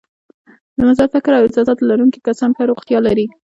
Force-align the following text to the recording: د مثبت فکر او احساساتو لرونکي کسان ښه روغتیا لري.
د 0.77 0.79
مثبت 0.87 1.09
فکر 1.15 1.31
او 1.35 1.45
احساساتو 1.45 1.87
لرونکي 1.91 2.19
کسان 2.27 2.49
ښه 2.57 2.63
روغتیا 2.71 2.99
لري. 3.07 3.25